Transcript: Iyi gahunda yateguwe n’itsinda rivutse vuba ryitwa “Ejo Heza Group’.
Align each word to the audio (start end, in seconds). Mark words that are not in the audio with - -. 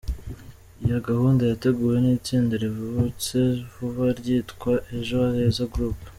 Iyi 0.83 0.97
gahunda 1.09 1.41
yateguwe 1.51 1.97
n’itsinda 2.03 2.53
rivutse 2.63 3.37
vuba 3.73 4.05
ryitwa 4.19 4.71
“Ejo 4.97 5.17
Heza 5.35 5.65
Group’. 5.73 5.99